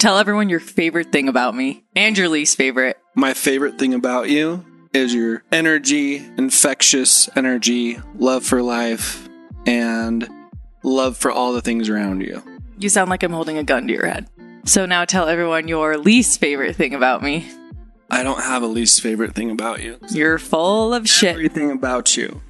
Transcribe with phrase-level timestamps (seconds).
[0.00, 2.96] Tell everyone your favorite thing about me and your least favorite.
[3.14, 9.28] My favorite thing about you is your energy, infectious energy, love for life,
[9.66, 10.26] and
[10.82, 12.42] love for all the things around you.
[12.78, 14.26] You sound like I'm holding a gun to your head.
[14.64, 17.46] So now tell everyone your least favorite thing about me.
[18.10, 19.98] I don't have a least favorite thing about you.
[20.12, 21.34] You're full of shit.
[21.34, 22.40] Everything about you.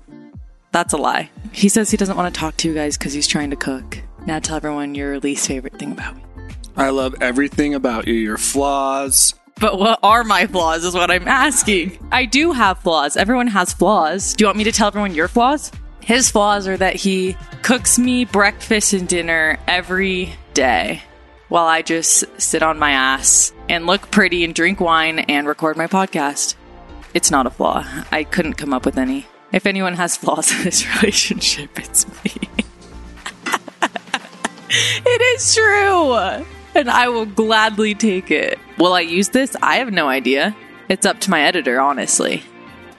[0.70, 1.30] That's a lie.
[1.50, 3.98] He says he doesn't want to talk to you guys because he's trying to cook.
[4.24, 6.22] Now tell everyone your least favorite thing about me.
[6.76, 8.14] I love everything about you.
[8.14, 9.34] Your flaws.
[9.60, 11.98] But what are my flaws is what I'm asking.
[12.10, 13.16] I do have flaws.
[13.16, 14.34] Everyone has flaws.
[14.34, 15.70] Do you want me to tell everyone your flaws?
[16.00, 21.02] His flaws are that he cooks me breakfast and dinner every day
[21.48, 25.76] while I just sit on my ass and look pretty and drink wine and record
[25.76, 26.54] my podcast.
[27.12, 27.84] It's not a flaw.
[28.10, 29.26] I couldn't come up with any.
[29.52, 32.32] If anyone has flaws in this relationship, it's me.
[34.70, 36.46] it is true.
[36.74, 38.58] And I will gladly take it.
[38.78, 39.56] Will I use this?
[39.60, 40.56] I have no idea.
[40.88, 42.44] It's up to my editor, honestly.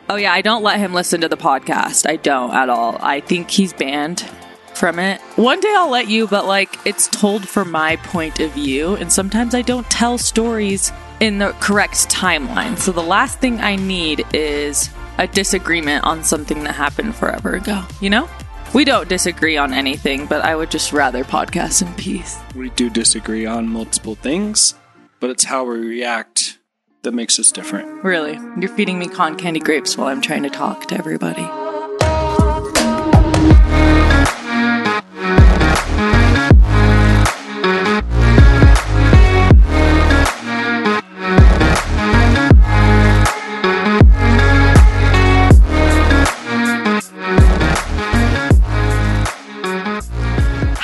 [0.09, 2.09] Oh, yeah, I don't let him listen to the podcast.
[2.09, 2.97] I don't at all.
[3.01, 4.29] I think he's banned
[4.73, 5.21] from it.
[5.35, 9.11] One day I'll let you, but like it's told from my point of view, and
[9.11, 12.77] sometimes I don't tell stories in the correct timeline.
[12.77, 17.85] So the last thing I need is a disagreement on something that happened forever ago,
[17.99, 18.27] you know?
[18.73, 22.39] We don't disagree on anything, but I would just rather podcast in peace.
[22.55, 24.75] We do disagree on multiple things,
[25.19, 26.57] but it's how we react
[27.01, 28.01] that makes us different.
[28.01, 31.45] Really, you're feeding me con candy grapes while I'm trying to talk to everybody.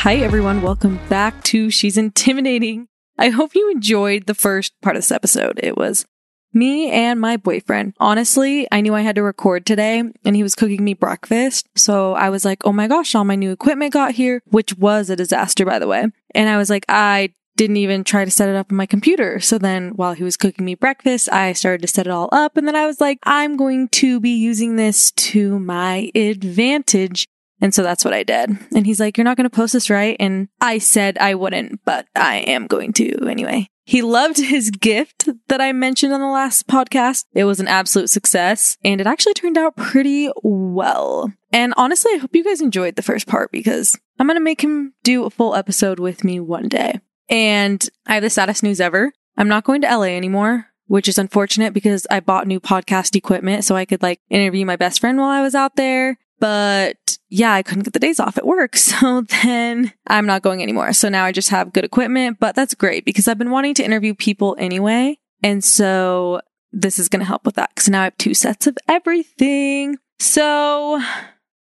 [0.07, 0.61] Hi, everyone.
[0.61, 2.87] Welcome back to She's Intimidating.
[3.17, 5.59] I hope you enjoyed the first part of this episode.
[5.61, 6.05] It was
[6.53, 7.93] me and my boyfriend.
[7.99, 11.67] Honestly, I knew I had to record today and he was cooking me breakfast.
[11.75, 15.09] So I was like, oh my gosh, all my new equipment got here, which was
[15.09, 16.05] a disaster, by the way.
[16.33, 19.41] And I was like, I didn't even try to set it up on my computer.
[19.41, 22.55] So then while he was cooking me breakfast, I started to set it all up.
[22.55, 27.27] And then I was like, I'm going to be using this to my advantage.
[27.59, 28.57] And so that's what I did.
[28.75, 30.15] And he's like, You're not going to post this, right?
[30.19, 33.69] And I said I wouldn't, but I am going to anyway.
[33.87, 37.23] He loved his gift that I mentioned on the last podcast.
[37.33, 41.31] It was an absolute success and it actually turned out pretty well.
[41.53, 44.61] And honestly, I hope you guys enjoyed the first part because I'm going to make
[44.61, 46.99] him do a full episode with me one day.
[47.29, 49.13] And I have the saddest news ever.
[49.37, 53.63] I'm not going to LA anymore, which is unfortunate because I bought new podcast equipment
[53.63, 56.17] so I could like interview my best friend while I was out there.
[56.39, 58.75] But yeah, I couldn't get the days off at work.
[58.87, 60.91] So then I'm not going anymore.
[60.93, 63.83] So now I just have good equipment, but that's great because I've been wanting to
[63.83, 65.19] interview people anyway.
[65.43, 68.65] And so this is going to help with that because now I have two sets
[68.65, 69.97] of everything.
[70.19, 71.01] So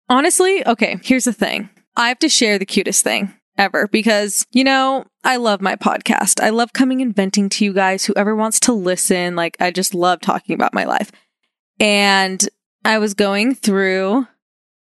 [0.08, 1.68] honestly, okay, here's the thing.
[1.96, 6.42] I have to share the cutest thing ever because, you know, I love my podcast.
[6.42, 9.36] I love coming and venting to you guys, whoever wants to listen.
[9.36, 11.10] Like, I just love talking about my life.
[11.80, 12.46] And
[12.84, 14.26] I was going through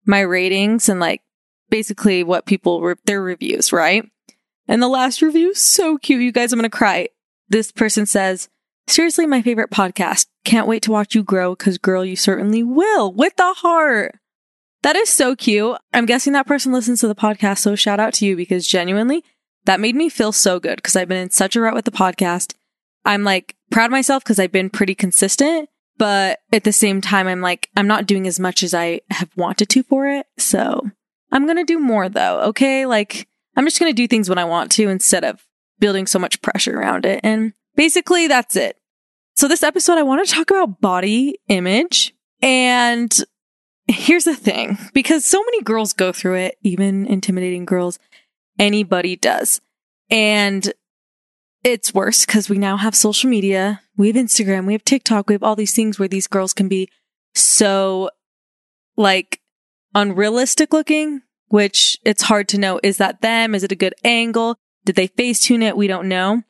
[0.05, 1.21] my ratings and like
[1.69, 4.05] basically what people re- their reviews, right?
[4.67, 6.53] And the last review so cute, you guys.
[6.53, 7.09] I'm gonna cry.
[7.49, 8.49] This person says,
[8.87, 10.27] "Seriously, my favorite podcast.
[10.45, 11.55] Can't wait to watch you grow.
[11.55, 14.15] Cause girl, you certainly will with the heart."
[14.83, 15.77] That is so cute.
[15.93, 19.23] I'm guessing that person listens to the podcast, so shout out to you because genuinely,
[19.65, 21.91] that made me feel so good because I've been in such a rut with the
[21.91, 22.53] podcast.
[23.05, 27.27] I'm like proud of myself because I've been pretty consistent but at the same time,
[27.27, 30.25] I'm like, I'm not doing as much as I have wanted to for it.
[30.37, 30.89] So
[31.31, 32.41] I'm going to do more though.
[32.41, 32.85] Okay.
[32.85, 35.45] Like I'm just going to do things when I want to instead of
[35.79, 37.19] building so much pressure around it.
[37.23, 38.77] And basically that's it.
[39.35, 42.13] So this episode, I want to talk about body image.
[42.41, 43.11] And
[43.87, 47.99] here's the thing, because so many girls go through it, even intimidating girls,
[48.59, 49.59] anybody does.
[50.09, 50.71] And
[51.63, 53.81] it's worse because we now have social media.
[53.95, 56.67] We have Instagram, we have TikTok, we have all these things where these girls can
[56.67, 56.89] be
[57.35, 58.09] so
[58.97, 59.39] like
[59.95, 62.79] unrealistic looking, which it's hard to know.
[62.83, 63.55] Is that them?
[63.55, 64.57] Is it a good angle?
[64.85, 65.77] Did they Facetune it?
[65.77, 66.43] We don't know.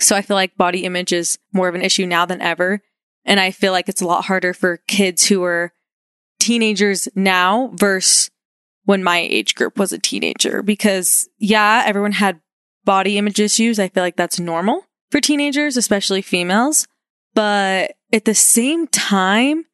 [0.00, 2.80] So I feel like body image is more of an issue now than ever.
[3.24, 5.72] And I feel like it's a lot harder for kids who are
[6.40, 8.30] teenagers now versus
[8.84, 12.40] when my age group was a teenager because yeah, everyone had
[12.84, 13.78] body image issues.
[13.78, 16.86] I feel like that's normal for teenagers, especially females.
[17.34, 19.64] But at the same time,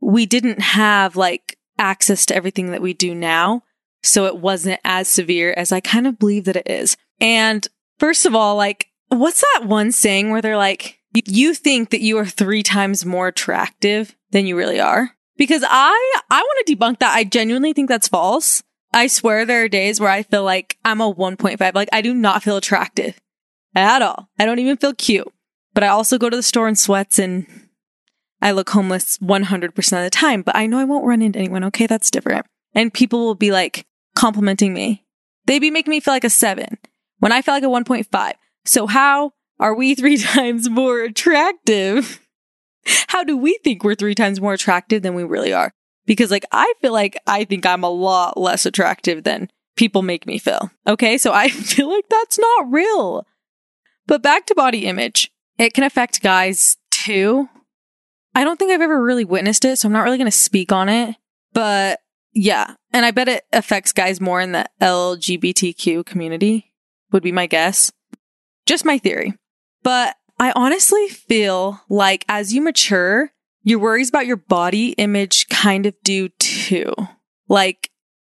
[0.00, 3.62] we didn't have like access to everything that we do now.
[4.02, 6.96] So it wasn't as severe as I kind of believe that it is.
[7.20, 7.66] And
[7.98, 12.18] first of all, like what's that one saying where they're like, you think that you
[12.18, 15.10] are three times more attractive than you really are?
[15.36, 17.14] Because I, I want to debunk that.
[17.14, 18.62] I genuinely think that's false.
[18.94, 21.74] I swear there are days where I feel like I'm a 1.5.
[21.74, 23.20] Like I do not feel attractive
[23.74, 24.28] at all.
[24.38, 25.30] I don't even feel cute.
[25.74, 27.46] But I also go to the store in sweats and
[28.40, 30.42] I look homeless 100% of the time.
[30.42, 31.64] But I know I won't run into anyone.
[31.64, 32.46] Okay, that's different.
[32.72, 35.04] And people will be like complimenting me.
[35.46, 36.78] They'd be making me feel like a seven
[37.18, 38.32] when I feel like a 1.5.
[38.64, 42.20] So how are we three times more attractive?
[43.08, 45.72] How do we think we're three times more attractive than we really are?
[46.06, 50.26] Because like I feel like I think I'm a lot less attractive than people make
[50.26, 50.70] me feel.
[50.86, 51.18] Okay.
[51.18, 53.26] So I feel like that's not real.
[54.06, 55.30] But back to body image.
[55.58, 57.48] It can affect guys too.
[58.34, 60.72] I don't think I've ever really witnessed it, so I'm not really going to speak
[60.72, 61.14] on it.
[61.52, 62.00] But
[62.32, 66.72] yeah, and I bet it affects guys more in the LGBTQ community,
[67.12, 67.92] would be my guess.
[68.66, 69.34] Just my theory.
[69.84, 73.30] But I honestly feel like as you mature,
[73.64, 76.92] your worries about your body image kind of do too.
[77.48, 77.90] Like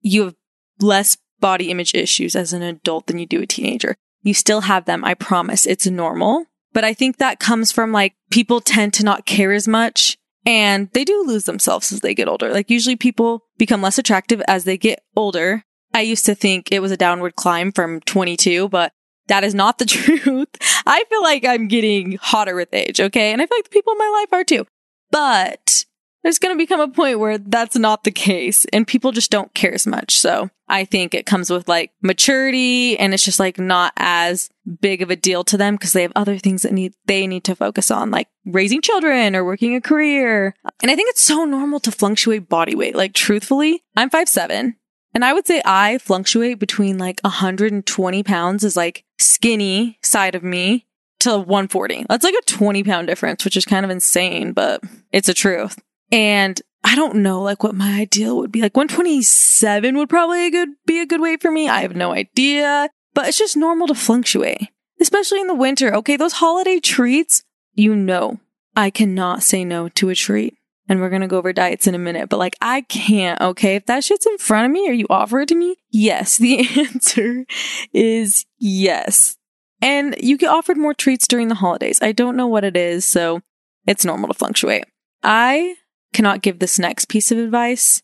[0.02, 0.34] you have
[0.80, 3.96] less body image issues as an adult than you do a teenager.
[4.22, 5.04] You still have them.
[5.04, 6.46] I promise it's normal.
[6.72, 10.90] But I think that comes from like people tend to not care as much and
[10.92, 12.52] they do lose themselves as they get older.
[12.52, 15.64] Like usually people become less attractive as they get older.
[15.94, 18.92] I used to think it was a downward climb from 22, but
[19.28, 20.48] that is not the truth.
[20.86, 23.00] I feel like I'm getting hotter with age.
[23.00, 23.32] Okay.
[23.32, 24.66] And I feel like the people in my life are too.
[25.14, 25.84] But
[26.24, 29.54] there's going to become a point where that's not the case and people just don't
[29.54, 30.18] care as much.
[30.18, 34.50] So I think it comes with like maturity and it's just like not as
[34.80, 37.44] big of a deal to them because they have other things that need, they need
[37.44, 40.56] to focus on, like raising children or working a career.
[40.82, 42.96] And I think it's so normal to fluctuate body weight.
[42.96, 44.74] Like truthfully, I'm five seven,
[45.14, 50.42] and I would say I fluctuate between like 120 pounds is like skinny side of
[50.42, 50.88] me
[51.24, 52.06] to 140.
[52.08, 54.82] That's like a 20 pound difference, which is kind of insane, but
[55.12, 55.78] it's a truth.
[56.10, 58.60] And I don't know like what my ideal would be.
[58.60, 61.68] Like 127 would probably a good be a good weight for me.
[61.68, 64.68] I have no idea, but it's just normal to fluctuate,
[65.00, 65.94] especially in the winter.
[65.94, 67.42] Okay, those holiday treats,
[67.72, 68.38] you know,
[68.76, 70.54] I cannot say no to a treat.
[70.86, 73.76] And we're going to go over diets in a minute, but like I can't, okay?
[73.76, 76.58] If that shit's in front of me or you offer it to me, yes, the
[76.78, 77.46] answer
[77.94, 79.38] is yes.
[79.84, 82.00] And you get offered more treats during the holidays.
[82.00, 83.42] I don't know what it is, so
[83.86, 84.84] it's normal to fluctuate.
[85.22, 85.76] I
[86.14, 88.00] cannot give this next piece of advice.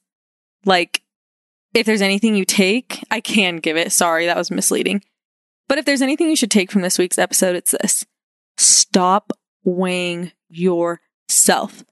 [0.67, 1.01] Like,
[1.73, 3.93] if there's anything you take, I can give it.
[3.93, 5.03] Sorry, that was misleading.
[5.69, 8.05] But if there's anything you should take from this week's episode, it's this
[8.59, 9.33] stop
[9.65, 11.83] weighing yourself.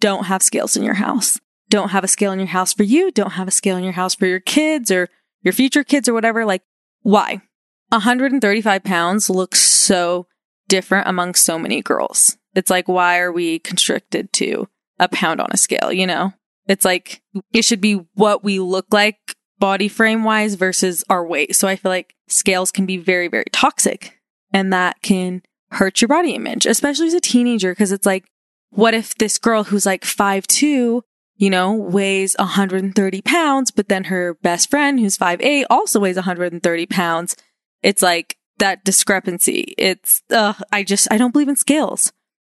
[0.00, 1.38] Don't have scales in your house.
[1.68, 3.10] Don't have a scale in your house for you.
[3.10, 5.10] Don't have a scale in your house for your kids or
[5.42, 6.46] your future kids or whatever.
[6.46, 6.62] Like,
[7.02, 7.42] why?
[7.90, 10.26] 135 pounds looks so
[10.68, 12.36] different among so many girls.
[12.54, 16.32] It's like, why are we constricted to a pound on a scale, you know?
[16.66, 17.22] It's like,
[17.52, 19.18] it should be what we look like
[19.58, 21.54] body frame wise versus our weight.
[21.56, 24.18] So I feel like scales can be very, very toxic
[24.52, 25.42] and that can
[25.72, 27.74] hurt your body image, especially as a teenager.
[27.74, 28.24] Cause it's like,
[28.70, 31.02] what if this girl who's like five two
[31.40, 36.16] you know, weighs 130 pounds, but then her best friend who's five eight also weighs
[36.16, 37.34] 130 pounds
[37.82, 39.74] it's like that discrepancy.
[39.78, 42.12] It's, uh, I just, I don't believe in scales.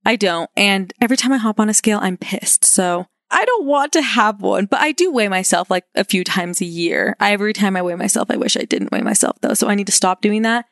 [0.06, 0.50] I don't.
[0.56, 2.66] And every time I hop on a scale, I'm pissed.
[2.66, 6.24] So I don't want to have one, but I do weigh myself like a few
[6.24, 7.16] times a year.
[7.20, 9.54] Every time I weigh myself, I wish I didn't weigh myself though.
[9.54, 10.66] So I need to stop doing that.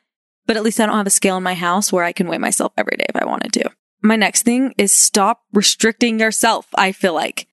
[0.46, 2.38] But at least I don't have a scale in my house where I can weigh
[2.38, 3.70] myself every day if I wanted to.
[4.02, 6.66] My next thing is stop restricting yourself.
[6.74, 7.46] I feel like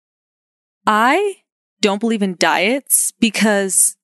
[0.85, 1.37] I
[1.81, 3.95] don't believe in diets because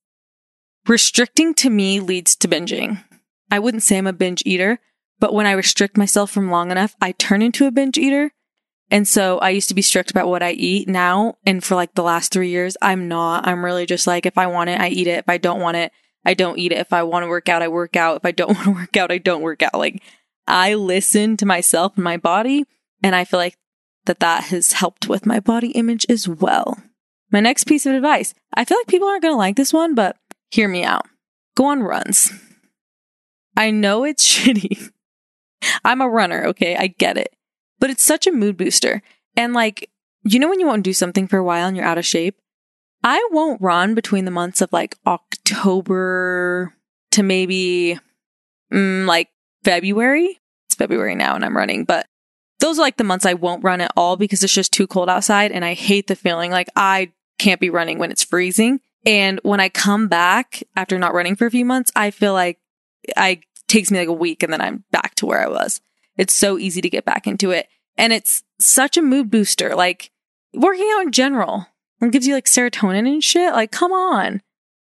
[0.88, 3.02] Restricting to me leads to binging.
[3.50, 4.78] I wouldn't say I'm a binge eater,
[5.18, 8.30] but when I restrict myself from long enough, I turn into a binge eater.
[8.88, 11.38] And so I used to be strict about what I eat now.
[11.44, 13.46] And for like the last three years, I'm not.
[13.48, 15.18] I'm really just like, if I want it, I eat it.
[15.18, 15.90] If I don't want it,
[16.24, 16.78] I don't eat it.
[16.78, 18.18] If I want to work out, I work out.
[18.18, 19.74] If I don't want to work out, I don't work out.
[19.74, 20.02] Like
[20.46, 22.64] I listen to myself and my body.
[23.02, 23.56] And I feel like
[24.04, 26.80] that that has helped with my body image as well.
[27.32, 28.34] My next piece of advice.
[28.54, 30.16] I feel like people aren't going to like this one, but
[30.50, 31.06] Hear me out.
[31.56, 32.32] Go on runs.
[33.56, 34.90] I know it's shitty.
[35.84, 36.76] I'm a runner, okay?
[36.76, 37.34] I get it.
[37.78, 39.02] But it's such a mood booster.
[39.36, 39.90] And like,
[40.24, 42.38] you know, when you won't do something for a while and you're out of shape?
[43.04, 46.74] I won't run between the months of like October
[47.12, 47.98] to maybe
[48.72, 49.28] mm, like
[49.62, 50.40] February.
[50.68, 52.06] It's February now and I'm running, but
[52.58, 55.08] those are like the months I won't run at all because it's just too cold
[55.08, 58.80] outside and I hate the feeling like I can't be running when it's freezing.
[59.06, 62.58] And when I come back after not running for a few months, I feel like
[63.16, 65.80] I takes me like a week and then I'm back to where I was.
[66.16, 67.68] It's so easy to get back into it.
[67.96, 69.74] And it's such a mood booster.
[69.74, 70.10] Like
[70.52, 71.66] working out in general
[72.00, 73.52] it gives you like serotonin and shit.
[73.52, 74.42] Like, come on.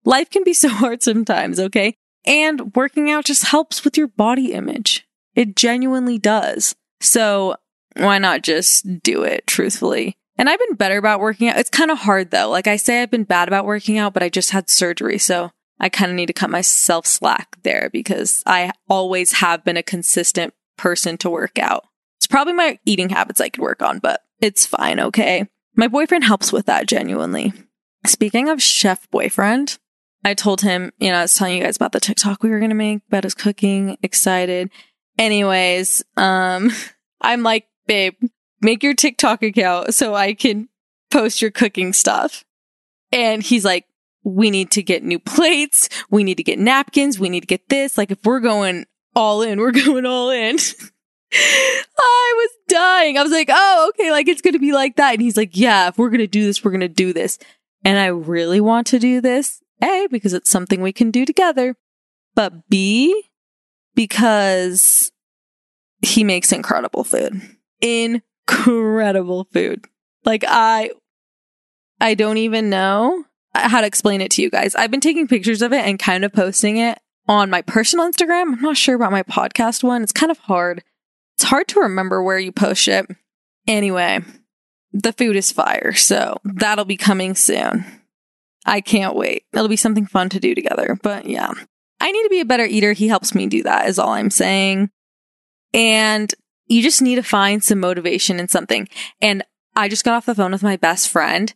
[0.04, 1.96] Life can be so hard sometimes, okay?
[2.26, 5.08] And working out just helps with your body image.
[5.36, 6.76] It genuinely does.
[7.02, 7.58] So
[7.96, 10.18] why not just do it truthfully?
[10.38, 11.58] And I've been better about working out.
[11.58, 12.50] It's kind of hard though.
[12.50, 15.18] Like I say, I've been bad about working out, but I just had surgery.
[15.18, 19.78] So I kind of need to cut myself slack there because I always have been
[19.78, 21.86] a consistent person to work out.
[22.18, 25.00] It's probably my eating habits I could work on, but it's fine.
[25.00, 25.48] Okay.
[25.76, 27.54] My boyfriend helps with that genuinely.
[28.06, 29.78] Speaking of chef boyfriend,
[30.24, 32.60] I told him, you know, I was telling you guys about the TikTok we were
[32.60, 34.72] going to make about his cooking, excited.
[35.18, 36.72] Anyways, um,
[37.22, 38.16] I'm like, babe,
[38.66, 40.68] make your TikTok account so I can
[41.12, 42.44] post your cooking stuff.
[43.12, 43.86] And he's like,
[44.24, 45.88] we need to get new plates.
[46.10, 47.20] We need to get napkins.
[47.20, 47.98] We need to get this.
[47.98, 50.58] Like, if we're going all in, we're going all in.
[51.32, 53.18] I was dying.
[53.18, 55.14] I was like, oh, okay, like it's going to be like that.
[55.14, 57.38] And he's like, yeah, if we're going to do this, we're going to do this.
[57.84, 59.62] And I really want to do this.
[59.84, 61.76] A, because it's something we can do together.
[62.34, 63.30] But B,
[63.94, 65.12] because
[66.02, 67.42] he makes incredible food.
[68.48, 69.86] Incredible food.
[70.24, 70.92] Like I
[72.00, 73.24] I don't even know
[73.54, 74.76] how to explain it to you guys.
[74.76, 78.54] I've been taking pictures of it and kind of posting it on my personal Instagram.
[78.54, 80.04] I'm not sure about my podcast one.
[80.04, 80.84] It's kind of hard.
[81.38, 83.08] It's hard to remember where you post it.
[83.68, 84.20] Anyway,
[84.94, 87.86] the food is fire, so that'll be coming soon.
[88.66, 89.44] I can't wait.
[89.54, 90.98] It'll be something fun to do together.
[91.02, 91.52] But yeah,
[92.00, 92.94] I need to be a better eater.
[92.94, 94.90] He helps me do that, is all I'm saying.
[95.74, 96.34] And
[96.68, 98.88] you just need to find some motivation in something.
[99.22, 99.44] And
[99.76, 101.54] I just got off the phone with my best friend,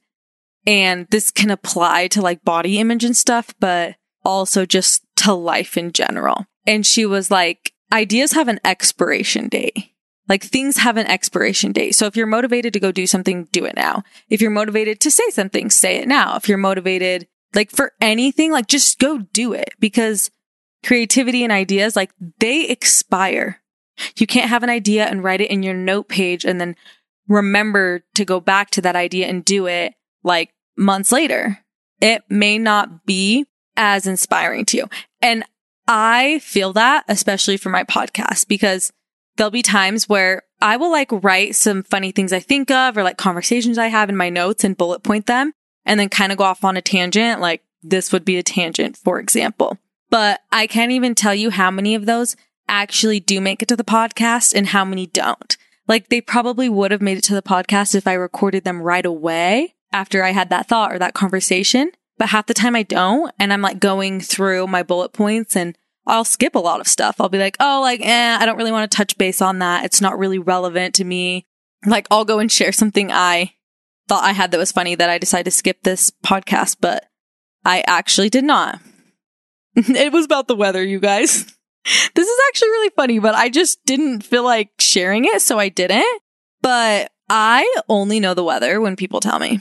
[0.66, 5.78] and this can apply to like body image and stuff, but also just to life
[5.78, 6.46] in general.
[6.68, 9.92] And she was like, ideas have an expiration date.
[10.28, 11.96] Like things have an expiration date.
[11.96, 14.04] So if you're motivated to go do something, do it now.
[14.30, 16.36] If you're motivated to say something, say it now.
[16.36, 20.30] If you're motivated, like for anything, like just go do it because
[20.86, 23.60] creativity and ideas, like they expire.
[24.18, 26.75] You can't have an idea and write it in your note page and then
[27.27, 31.60] remember to go back to that idea and do it like months later.
[32.01, 34.89] It may not be as inspiring to you.
[35.22, 35.44] And
[35.88, 38.91] I feel that, especially for my podcast, because
[39.38, 43.03] there'll be times where I will like write some funny things I think of or
[43.03, 45.53] like conversations I have in my notes and bullet point them
[45.86, 47.41] and then kind of go off on a tangent.
[47.41, 49.77] Like this would be a tangent, for example.
[50.10, 52.36] But I can't even tell you how many of those
[52.70, 55.58] actually do make it to the podcast and how many don't.
[55.88, 59.06] Like they probably would have made it to the podcast if I recorded them right
[59.06, 61.92] away after I had that thought or that conversation.
[62.18, 63.34] But half the time I don't.
[63.40, 67.16] And I'm like going through my bullet points and I'll skip a lot of stuff.
[67.20, 69.86] I'll be like, oh, like, eh, I don't really want to touch base on that.
[69.86, 71.46] It's not really relevant to me.
[71.86, 73.54] Like, I'll go and share something I
[74.08, 77.06] thought I had that was funny that I decided to skip this podcast, but
[77.64, 78.80] I actually did not.
[79.76, 81.46] it was about the weather, you guys.
[82.15, 85.69] this is actually really funny, but I just didn't feel like sharing it, so I
[85.69, 86.21] didn't.
[86.62, 89.59] But I only know the weather when people tell me.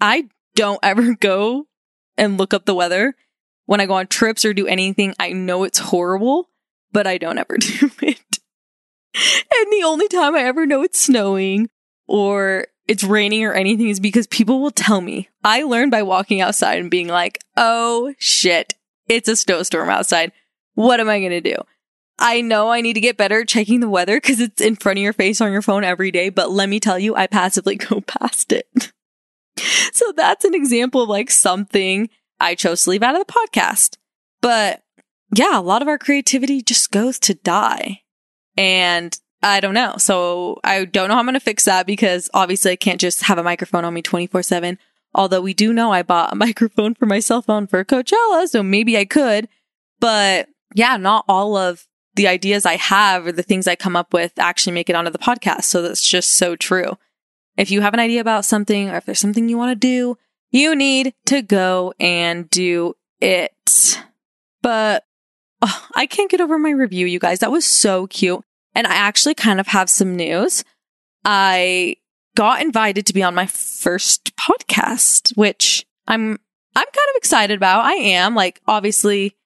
[0.00, 1.66] I don't ever go
[2.16, 3.14] and look up the weather
[3.66, 5.14] when I go on trips or do anything.
[5.18, 6.50] I know it's horrible,
[6.92, 8.20] but I don't ever do it.
[9.14, 11.68] and the only time I ever know it's snowing
[12.06, 15.28] or it's raining or anything is because people will tell me.
[15.44, 18.74] I learned by walking outside and being like, oh shit,
[19.08, 20.32] it's a snowstorm outside.
[20.74, 21.56] What am I going to do?
[22.18, 25.02] I know I need to get better checking the weather because it's in front of
[25.02, 28.02] your face on your phone every day, but let me tell you, I passively go
[28.02, 28.92] past it.
[29.92, 33.96] so that's an example of like something I chose to leave out of the podcast.
[34.42, 34.82] But
[35.34, 38.02] yeah, a lot of our creativity just goes to die.
[38.56, 39.94] And I don't know.
[39.96, 43.22] So I don't know how I'm going to fix that because obviously I can't just
[43.24, 44.78] have a microphone on me 24 7.
[45.14, 48.62] Although we do know I bought a microphone for my cell phone for Coachella, so
[48.62, 49.48] maybe I could.
[49.98, 54.12] But yeah, not all of the ideas I have or the things I come up
[54.12, 55.64] with actually make it onto the podcast.
[55.64, 56.98] So that's just so true.
[57.56, 60.16] If you have an idea about something or if there's something you want to do,
[60.50, 64.02] you need to go and do it.
[64.62, 65.04] But
[65.62, 67.38] oh, I can't get over my review, you guys.
[67.40, 68.42] That was so cute.
[68.74, 70.64] And I actually kind of have some news.
[71.24, 71.96] I
[72.36, 76.38] got invited to be on my first podcast, which I'm
[76.76, 77.84] I'm kind of excited about.
[77.84, 79.36] I am like obviously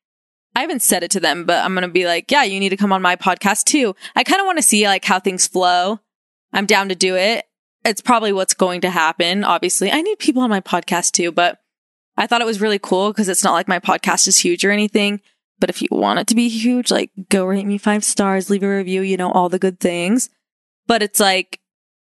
[0.54, 2.68] I haven't said it to them, but I'm going to be like, yeah, you need
[2.68, 3.96] to come on my podcast too.
[4.14, 6.00] I kind of want to see like how things flow.
[6.52, 7.44] I'm down to do it.
[7.84, 9.44] It's probably what's going to happen.
[9.44, 11.58] Obviously, I need people on my podcast too, but
[12.16, 14.70] I thought it was really cool because it's not like my podcast is huge or
[14.70, 15.20] anything,
[15.58, 18.62] But if you want it to be huge, like go rate me five stars, leave
[18.62, 20.30] a review, you know, all the good things.
[20.86, 21.60] But it's like,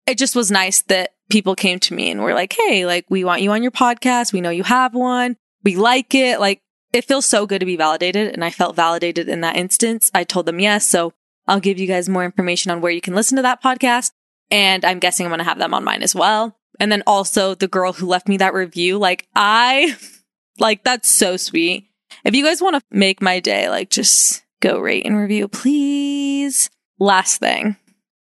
[0.07, 3.25] it just was nice that people came to me and were like, Hey, like we
[3.25, 4.33] want you on your podcast.
[4.33, 5.37] We know you have one.
[5.63, 6.41] We like it.
[6.41, 8.33] Like it feels so good to be validated.
[8.33, 10.11] And I felt validated in that instance.
[10.15, 10.87] I told them yes.
[10.87, 11.13] So
[11.47, 14.13] I'll give you guys more information on where you can listen to that podcast.
[14.51, 16.57] And I'm guessing I'm going to have them on mine as well.
[16.79, 19.97] And then also the girl who left me that review, like I,
[20.59, 21.87] like that's so sweet.
[22.25, 26.71] If you guys want to make my day, like just go rate and review, please.
[26.99, 27.77] Last thing.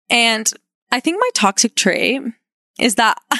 [0.09, 0.51] And
[0.91, 2.21] I think my toxic trait
[2.79, 3.17] is that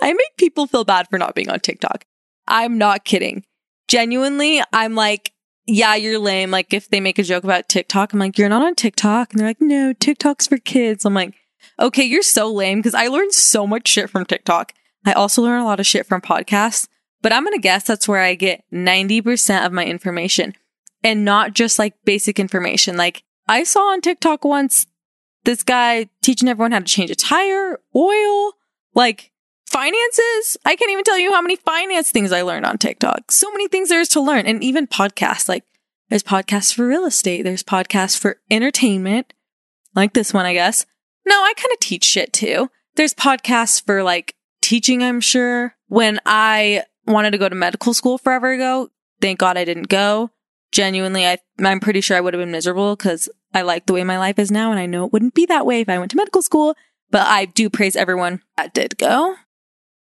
[0.00, 2.04] I make people feel bad for not being on TikTok.
[2.46, 3.44] I'm not kidding.
[3.88, 5.32] Genuinely, I'm like,
[5.66, 6.50] yeah, you're lame.
[6.50, 9.32] Like if they make a joke about TikTok, I'm like, you're not on TikTok.
[9.32, 11.04] And they're like, no, TikTok's for kids.
[11.04, 11.34] I'm like,
[11.78, 14.72] okay, you're so lame because I learned so much shit from TikTok.
[15.04, 16.88] I also learn a lot of shit from podcasts,
[17.22, 20.54] but I'm going to guess that's where I get 90% of my information
[21.02, 22.96] and not just like basic information.
[22.96, 24.86] Like I saw on TikTok once
[25.44, 28.52] this guy teaching everyone how to change a tire, oil,
[28.94, 29.31] like
[29.72, 30.56] finances.
[30.64, 33.32] I can't even tell you how many finance things I learned on TikTok.
[33.32, 34.46] So many things there is to learn.
[34.46, 35.64] And even podcasts, like
[36.10, 37.42] there's podcasts for real estate.
[37.42, 39.32] There's podcasts for entertainment,
[39.94, 40.84] like this one, I guess.
[41.26, 42.68] No, I kind of teach shit too.
[42.96, 45.74] There's podcasts for like teaching, I'm sure.
[45.88, 50.30] When I wanted to go to medical school forever ago, thank God I didn't go.
[50.70, 54.04] Genuinely, I, I'm pretty sure I would have been miserable because I like the way
[54.04, 56.10] my life is now and I know it wouldn't be that way if I went
[56.10, 56.74] to medical school.
[57.10, 59.36] But I do praise everyone that did go.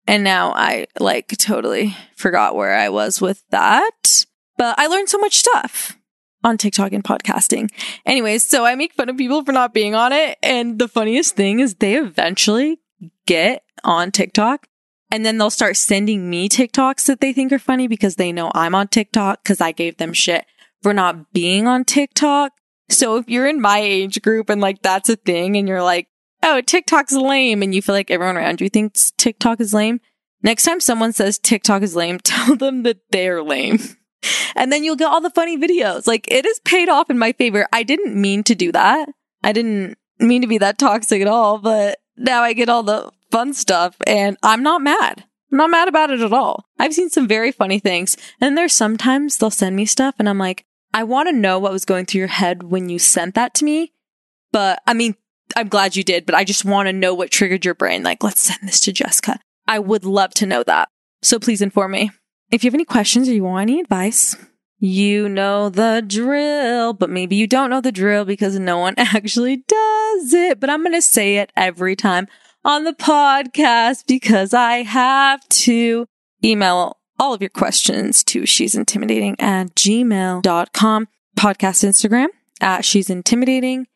[0.08, 4.26] And now I like totally forgot where I was with that.
[4.58, 5.98] But I learned so much stuff
[6.44, 7.70] on TikTok and podcasting.
[8.06, 10.38] Anyways, so I make fun of people for not being on it.
[10.42, 12.80] And the funniest thing is they eventually
[13.26, 14.68] get on TikTok
[15.12, 18.52] and then they'll start sending me TikToks that they think are funny because they know
[18.56, 20.46] I'm on TikTok because I gave them shit
[20.82, 22.54] for not being on TikTok.
[22.90, 26.08] So if you're in my age group and like that's a thing and you're like,
[26.48, 30.00] oh, TikTok's lame and you feel like everyone around you thinks TikTok is lame,
[30.42, 33.80] next time someone says TikTok is lame, tell them that they're lame.
[34.56, 36.08] and then you'll get all the funny videos.
[36.08, 37.68] Like it is paid off in my favor.
[37.74, 39.10] I didn't mean to do that.
[39.44, 43.12] I didn't mean to be that toxic at all, but now I get all the
[43.30, 45.26] fun stuff and I'm not mad.
[45.52, 46.66] I'm not mad about it at all.
[46.80, 48.18] I've seen some very funny things.
[48.42, 51.72] And there's sometimes they'll send me stuff and I'm like, I want to know what
[51.72, 53.94] was going through your head when you sent that to me.
[54.52, 55.16] But I mean,
[55.56, 58.04] I'm glad you did, but I just want to know what triggered your brain.
[58.04, 59.40] Like, let's send this to Jessica.
[59.68, 60.90] I would love to know that.
[61.22, 62.12] So please inform me.
[62.52, 64.36] If you have any questions or you want any advice,
[64.80, 69.64] you know the drill, but maybe you don't know the drill because no one actually
[69.68, 70.60] does it.
[70.60, 72.28] But I'm going to say it every time
[72.64, 76.06] on the podcast because I have to
[76.44, 82.28] email all of your questions to she's intimidating at gmail.com, podcast Instagram
[82.62, 83.88] at she's intimidating,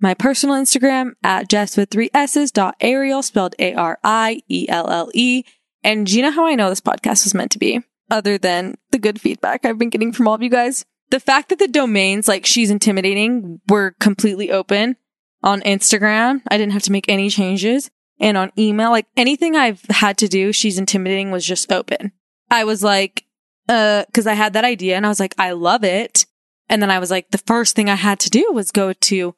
[0.00, 4.66] my personal Instagram at Jess with three S's dot Arielle spelled A R I E
[4.68, 5.44] L L E.
[5.82, 7.80] And you know how I know this podcast was meant to be?
[8.10, 10.84] Other than the good feedback I've been getting from all of you guys.
[11.10, 14.96] The fact that the domains like she's intimidating were completely open
[15.42, 16.42] on Instagram.
[16.48, 17.90] I didn't have to make any changes.
[18.18, 22.12] And on email, like anything I've had to do, she's intimidating was just open.
[22.50, 23.24] I was like,
[23.68, 26.26] uh, cause I had that idea and I was like, I love it.
[26.68, 29.34] And then I was like, the first thing I had to do was go to,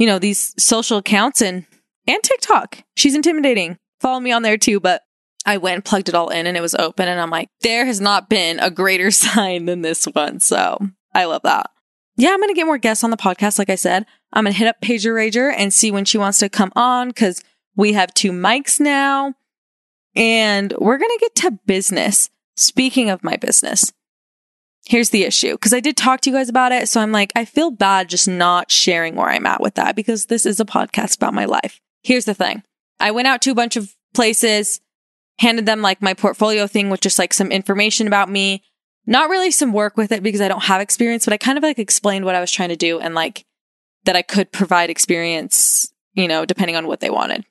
[0.00, 1.66] you know, these social accounts and,
[2.08, 2.82] and TikTok.
[2.96, 3.76] She's intimidating.
[4.00, 4.80] Follow me on there too.
[4.80, 5.02] But
[5.44, 7.06] I went and plugged it all in and it was open.
[7.06, 10.40] And I'm like, there has not been a greater sign than this one.
[10.40, 10.78] So
[11.14, 11.70] I love that.
[12.16, 13.58] Yeah, I'm to get more guests on the podcast.
[13.58, 16.48] Like I said, I'm to hit up Pager Rager and see when she wants to
[16.48, 17.42] come on because
[17.76, 19.34] we have two mics now
[20.16, 22.30] and we're to get to business.
[22.56, 23.92] Speaking of my business,
[24.90, 26.88] here's the issue because I did talk to you guys about it.
[26.88, 30.26] So I'm like, I feel bad just not sharing where I'm at with that because
[30.26, 31.80] this is a podcast about my life.
[32.02, 32.64] Here's the thing
[32.98, 34.80] I went out to a bunch of places,
[35.38, 38.64] handed them like my portfolio thing with just like some information about me.
[39.06, 41.62] Not really some work with it because I don't have experience, but I kind of
[41.62, 43.44] like explained what I was trying to do and like
[44.06, 47.44] that I could provide experience, you know, depending on what they wanted.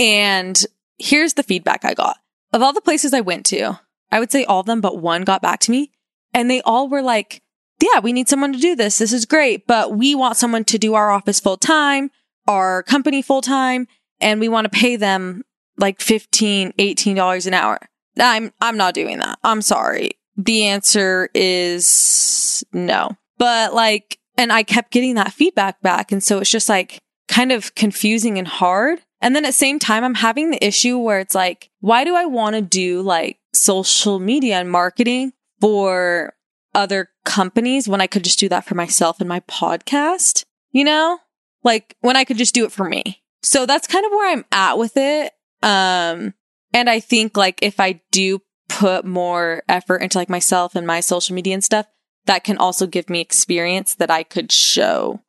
[0.00, 0.60] And
[0.98, 2.16] here's the feedback I got.
[2.52, 3.78] Of all the places I went to,
[4.10, 5.92] I would say all of them but one got back to me
[6.32, 7.42] and they all were like,
[7.80, 8.98] yeah, we need someone to do this.
[8.98, 12.10] This is great, but we want someone to do our office full time,
[12.46, 13.88] our company full time,
[14.20, 15.42] and we want to pay them
[15.78, 17.78] like 15, 18 dollars an hour.
[18.18, 19.38] I'm I'm not doing that.
[19.42, 20.12] I'm sorry.
[20.36, 23.16] The answer is no.
[23.38, 27.52] But like and I kept getting that feedback back and so it's just like kind
[27.52, 31.20] of confusing and hard and then at the same time, I'm having the issue where
[31.20, 36.34] it's like, why do I want to do like social media and marketing for
[36.74, 41.18] other companies when I could just do that for myself and my podcast, you know?
[41.62, 43.22] Like when I could just do it for me.
[43.42, 45.32] So that's kind of where I'm at with it.
[45.62, 46.34] Um,
[46.72, 51.00] and I think like if I do put more effort into like myself and my
[51.00, 51.86] social media and stuff,
[52.26, 55.20] that can also give me experience that I could show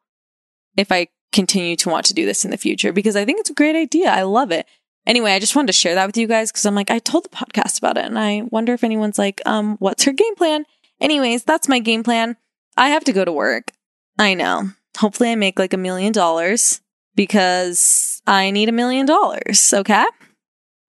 [0.77, 3.49] if I continue to want to do this in the future because I think it's
[3.49, 4.09] a great idea.
[4.09, 4.65] I love it.
[5.05, 7.25] Anyway, I just wanted to share that with you guys because I'm like, I told
[7.25, 10.65] the podcast about it and I wonder if anyone's like, um, what's her game plan?
[10.99, 12.37] Anyways, that's my game plan.
[12.77, 13.71] I have to go to work.
[14.19, 14.69] I know.
[14.97, 16.81] Hopefully I make like a million dollars
[17.15, 19.73] because I need a million dollars.
[19.73, 20.05] Okay.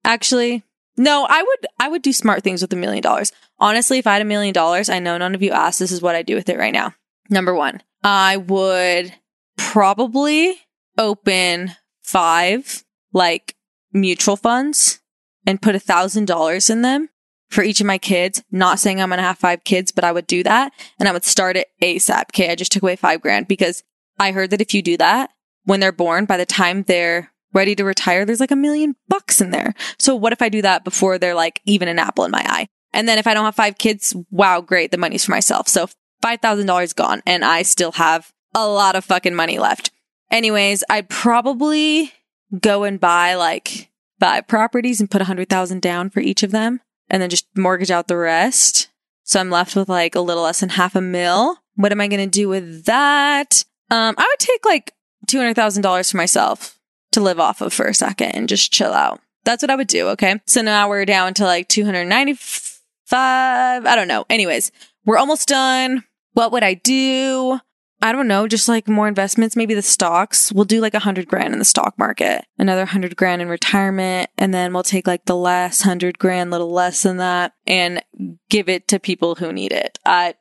[0.05, 0.63] Actually,
[0.95, 3.31] no, I would, I would do smart things with a million dollars.
[3.59, 6.01] Honestly, if I had a million dollars, I know none of you asked, this is
[6.01, 6.93] what I do with it right now.
[7.29, 9.13] Number one, I would
[9.57, 10.55] probably
[10.97, 11.71] open
[12.03, 13.55] five like
[13.93, 14.99] mutual funds
[15.45, 17.09] and put a thousand dollars in them
[17.49, 18.43] for each of my kids.
[18.51, 21.11] Not saying I'm going to have five kids, but I would do that and I
[21.11, 22.25] would start it ASAP.
[22.31, 22.51] Okay.
[22.51, 23.83] I just took away five grand because
[24.19, 25.29] I heard that if you do that
[25.65, 29.39] when they're born, by the time they're ready to retire, there's like a million bucks
[29.39, 29.73] in there.
[29.99, 32.67] So what if I do that before they're like even an apple in my eye?
[32.91, 34.91] And then if I don't have five kids, wow, great.
[34.91, 35.67] The money's for myself.
[35.67, 35.87] So
[36.23, 39.91] $5,000 gone and I still have a lot of fucking money left.
[40.31, 42.11] Anyways, I'd probably
[42.59, 43.89] go and buy like
[44.19, 47.47] five properties and put a hundred thousand down for each of them and then just
[47.55, 48.89] mortgage out the rest.
[49.23, 51.57] So I'm left with like a little less than half a mil.
[51.75, 53.63] What am I going to do with that?
[53.89, 54.93] Um, I would take like
[55.27, 56.79] $200,000 for myself
[57.11, 59.21] to live off of for a second and just chill out.
[59.45, 60.09] That's what I would do.
[60.09, 60.39] Okay.
[60.45, 63.85] So now we're down to like 295.
[63.85, 64.25] I don't know.
[64.29, 64.71] Anyways,
[65.05, 66.03] we're almost done.
[66.33, 67.59] What would I do?
[68.03, 70.51] I don't know, just like more investments, maybe the stocks.
[70.51, 74.29] We'll do like a hundred grand in the stock market, another hundred grand in retirement,
[74.37, 78.03] and then we'll take like the last hundred grand, little less than that, and
[78.49, 79.99] give it to people who need it.
[80.05, 80.33] Uh,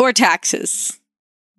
[0.00, 0.98] or taxes,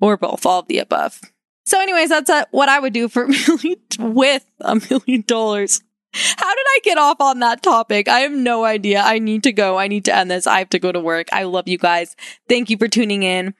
[0.01, 1.21] or both, all of the above.
[1.65, 5.81] So, anyways, that's uh, what I would do for a million with a million dollars.
[6.12, 8.10] How did I get off on that topic?
[8.10, 8.99] I have no idea.
[8.99, 9.77] I need to go.
[9.77, 10.45] I need to end this.
[10.45, 11.27] I have to go to work.
[11.31, 12.17] I love you guys.
[12.49, 13.53] Thank you for tuning in.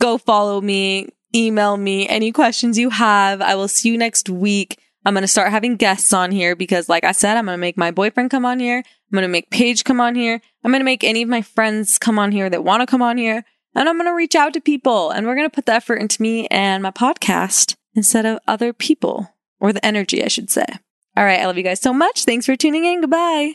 [0.00, 3.40] Go follow me email me any questions you have.
[3.40, 4.78] I will see you next week.
[5.04, 7.60] I'm going to start having guests on here because, like I said, I'm going to
[7.60, 8.78] make my boyfriend come on here.
[8.78, 10.40] I'm going to make Paige come on here.
[10.64, 13.02] I'm going to make any of my friends come on here that want to come
[13.02, 13.44] on here.
[13.76, 15.96] And I'm going to reach out to people and we're going to put the effort
[15.96, 20.66] into me and my podcast instead of other people or the energy, I should say.
[21.16, 21.40] All right.
[21.40, 22.24] I love you guys so much.
[22.24, 23.02] Thanks for tuning in.
[23.02, 23.54] Goodbye.